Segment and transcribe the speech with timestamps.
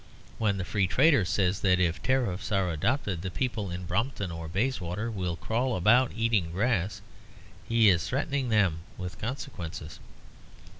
[0.39, 4.47] When the Free Trader says that if Tariffs are adopted the people in Brompton or
[4.47, 7.03] Bayswater will crawl about eating grass,
[7.69, 9.99] he is threatening them with consequences.